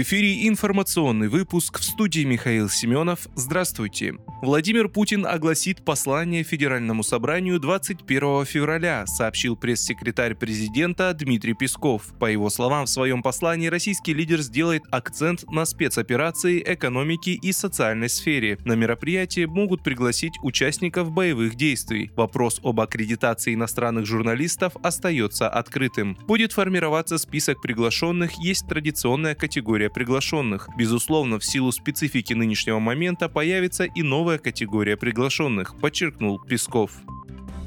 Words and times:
В 0.00 0.02
эфире 0.02 0.48
информационный 0.48 1.28
выпуск 1.28 1.78
в 1.78 1.84
студии 1.84 2.22
Михаил 2.22 2.70
Семенов. 2.70 3.28
Здравствуйте. 3.34 4.14
Владимир 4.40 4.88
Путин 4.88 5.26
огласит 5.26 5.84
послание 5.84 6.42
Федеральному 6.42 7.02
собранию 7.02 7.60
21 7.60 8.46
февраля, 8.46 9.06
сообщил 9.06 9.56
пресс-секретарь 9.56 10.34
президента 10.34 11.12
Дмитрий 11.12 11.52
Песков. 11.52 12.14
По 12.18 12.24
его 12.24 12.48
словам, 12.48 12.86
в 12.86 12.88
своем 12.88 13.22
послании 13.22 13.66
российский 13.66 14.14
лидер 14.14 14.40
сделает 14.40 14.84
акцент 14.90 15.44
на 15.50 15.66
спецоперации, 15.66 16.64
экономике 16.66 17.32
и 17.32 17.52
социальной 17.52 18.08
сфере. 18.08 18.56
На 18.64 18.72
мероприятие 18.72 19.48
могут 19.48 19.82
пригласить 19.82 20.32
участников 20.42 21.10
боевых 21.10 21.56
действий. 21.56 22.10
Вопрос 22.16 22.58
об 22.64 22.80
аккредитации 22.80 23.52
иностранных 23.52 24.06
журналистов 24.06 24.72
остается 24.82 25.50
открытым. 25.50 26.16
Будет 26.26 26.52
формироваться 26.52 27.18
список 27.18 27.60
приглашенных, 27.60 28.38
есть 28.38 28.66
традиционная 28.66 29.34
категория 29.34 29.89
приглашенных. 29.92 30.68
Безусловно, 30.76 31.38
в 31.38 31.44
силу 31.44 31.72
специфики 31.72 32.32
нынешнего 32.32 32.78
момента 32.78 33.28
появится 33.28 33.84
и 33.84 34.02
новая 34.02 34.38
категория 34.38 34.96
приглашенных, 34.96 35.78
подчеркнул 35.78 36.40
Песков. 36.40 36.92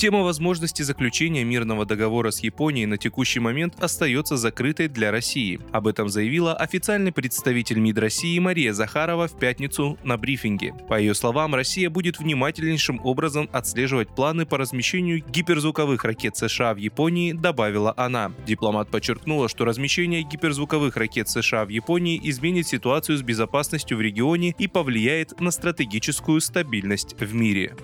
Тема 0.00 0.22
возможности 0.22 0.80
заключения 0.80 1.44
мирного 1.44 1.84
договора 1.84 2.30
с 2.30 2.40
Японией 2.40 2.86
на 2.86 2.96
текущий 2.96 3.38
момент 3.38 3.74
остается 3.82 4.38
закрытой 4.38 4.88
для 4.88 5.10
России. 5.10 5.60
Об 5.72 5.86
этом 5.86 6.08
заявила 6.08 6.54
официальный 6.54 7.12
представитель 7.12 7.80
МИД 7.80 7.98
России 7.98 8.38
Мария 8.38 8.72
Захарова 8.72 9.28
в 9.28 9.38
пятницу 9.38 9.98
на 10.02 10.16
брифинге. 10.16 10.72
По 10.88 10.98
ее 10.98 11.12
словам, 11.12 11.54
Россия 11.54 11.90
будет 11.90 12.18
внимательнейшим 12.18 12.98
образом 13.04 13.50
отслеживать 13.52 14.08
планы 14.08 14.46
по 14.46 14.56
размещению 14.56 15.22
гиперзвуковых 15.22 16.02
ракет 16.02 16.34
США 16.34 16.72
в 16.72 16.78
Японии, 16.78 17.34
добавила 17.34 17.92
она. 17.94 18.32
Дипломат 18.46 18.90
подчеркнула, 18.90 19.50
что 19.50 19.66
размещение 19.66 20.22
гиперзвуковых 20.22 20.96
ракет 20.96 21.28
США 21.28 21.66
в 21.66 21.68
Японии 21.68 22.18
изменит 22.24 22.66
ситуацию 22.66 23.18
с 23.18 23.22
безопасностью 23.22 23.98
в 23.98 24.00
регионе 24.00 24.54
и 24.58 24.66
повлияет 24.66 25.38
на 25.42 25.50
стратегическую 25.50 26.40
стабильность 26.40 27.20
в 27.20 27.34
мире. 27.34 27.74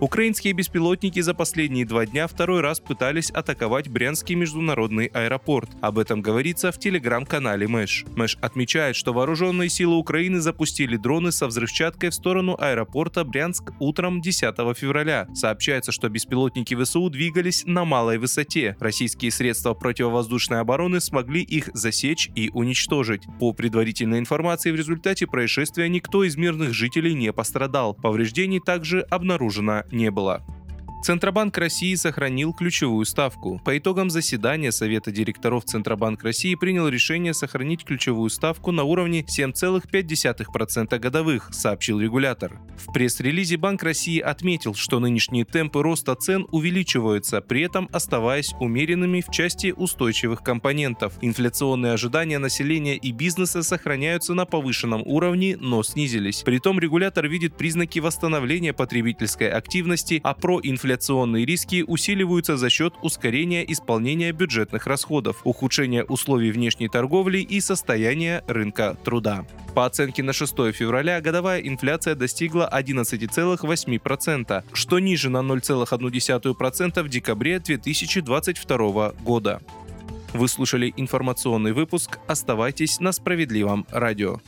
Украинские 0.00 0.52
беспилотники 0.52 1.18
за 1.18 1.34
последние 1.34 1.84
два 1.84 2.06
дня 2.06 2.28
второй 2.28 2.60
раз 2.60 2.78
пытались 2.78 3.32
атаковать 3.32 3.88
Брянский 3.88 4.36
международный 4.36 5.06
аэропорт. 5.06 5.70
Об 5.80 5.98
этом 5.98 6.22
говорится 6.22 6.70
в 6.70 6.78
телеграм-канале 6.78 7.66
Мэш. 7.66 8.04
Мэш 8.14 8.38
отмечает, 8.40 8.94
что 8.94 9.12
вооруженные 9.12 9.68
силы 9.68 9.96
Украины 9.96 10.38
запустили 10.38 10.96
дроны 10.96 11.32
со 11.32 11.48
взрывчаткой 11.48 12.10
в 12.10 12.14
сторону 12.14 12.56
аэропорта 12.60 13.24
Брянск 13.24 13.72
утром 13.80 14.20
10 14.20 14.54
февраля. 14.76 15.26
Сообщается, 15.34 15.90
что 15.90 16.08
беспилотники 16.08 16.80
ВСУ 16.80 17.10
двигались 17.10 17.64
на 17.66 17.84
малой 17.84 18.18
высоте. 18.18 18.76
Российские 18.78 19.32
средства 19.32 19.74
противовоздушной 19.74 20.60
обороны 20.60 21.00
смогли 21.00 21.42
их 21.42 21.70
засечь 21.74 22.30
и 22.36 22.50
уничтожить. 22.54 23.24
По 23.40 23.52
предварительной 23.52 24.20
информации, 24.20 24.70
в 24.70 24.76
результате 24.76 25.26
происшествия 25.26 25.88
никто 25.88 26.22
из 26.22 26.36
мирных 26.36 26.72
жителей 26.72 27.14
не 27.14 27.32
пострадал. 27.32 27.94
Повреждений 27.94 28.60
также 28.60 29.00
обнаружено 29.00 29.82
не 29.90 30.10
было. 30.10 30.42
Центробанк 31.00 31.56
России 31.56 31.94
сохранил 31.94 32.52
ключевую 32.52 33.06
ставку. 33.06 33.60
По 33.64 33.78
итогам 33.78 34.10
заседания 34.10 34.72
Совета 34.72 35.12
директоров 35.12 35.64
Центробанк 35.64 36.22
России 36.24 36.54
принял 36.56 36.88
решение 36.88 37.34
сохранить 37.34 37.84
ключевую 37.84 38.28
ставку 38.30 38.72
на 38.72 38.82
уровне 38.82 39.22
7,5% 39.22 40.98
годовых, 40.98 41.48
сообщил 41.52 42.00
регулятор. 42.00 42.60
В 42.76 42.92
пресс-релизе 42.92 43.56
Банк 43.56 43.82
России 43.84 44.18
отметил, 44.18 44.74
что 44.74 44.98
нынешние 44.98 45.44
темпы 45.44 45.82
роста 45.82 46.14
цен 46.16 46.46
увеличиваются, 46.50 47.40
при 47.40 47.62
этом 47.62 47.88
оставаясь 47.92 48.52
умеренными 48.60 49.22
в 49.26 49.30
части 49.30 49.72
устойчивых 49.74 50.42
компонентов. 50.42 51.14
Инфляционные 51.22 51.92
ожидания 51.92 52.38
населения 52.38 52.96
и 52.96 53.12
бизнеса 53.12 53.62
сохраняются 53.62 54.34
на 54.34 54.46
повышенном 54.46 55.02
уровне, 55.06 55.56
но 55.58 55.82
снизились. 55.82 56.42
Притом 56.42 56.80
регулятор 56.80 57.28
видит 57.28 57.56
признаки 57.56 58.00
восстановления 58.00 58.72
потребительской 58.72 59.48
активности, 59.48 60.20
а 60.24 60.34
проинфляционные 60.34 60.87
инфляционные 60.88 61.44
риски 61.44 61.84
усиливаются 61.86 62.56
за 62.56 62.70
счет 62.70 62.94
ускорения 63.02 63.62
исполнения 63.70 64.32
бюджетных 64.32 64.86
расходов, 64.86 65.42
ухудшения 65.44 66.02
условий 66.02 66.50
внешней 66.50 66.88
торговли 66.88 67.40
и 67.40 67.60
состояния 67.60 68.42
рынка 68.46 68.96
труда. 69.04 69.44
По 69.74 69.84
оценке 69.84 70.22
на 70.22 70.32
6 70.32 70.72
февраля 70.72 71.20
годовая 71.20 71.60
инфляция 71.60 72.14
достигла 72.14 72.70
11,8%, 72.72 74.64
что 74.72 74.98
ниже 74.98 75.28
на 75.28 75.38
0,1% 75.38 77.02
в 77.02 77.08
декабре 77.10 77.58
2022 77.58 79.12
года. 79.22 79.60
Вы 80.32 80.48
слушали 80.48 80.94
информационный 80.96 81.72
выпуск. 81.72 82.18
Оставайтесь 82.26 82.98
на 82.98 83.12
справедливом 83.12 83.86
радио. 83.90 84.40